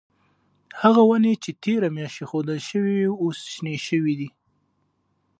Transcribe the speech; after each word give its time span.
هغه 0.81 1.01
ونې 1.09 1.33
چې 1.43 1.51
تیره 1.63 1.89
میاشت 1.95 2.17
ایښودل 2.21 2.59
شوې 2.69 2.93
وې 2.99 3.07
اوس 3.23 3.39
شنې 3.53 3.75
شوې. 3.87 4.27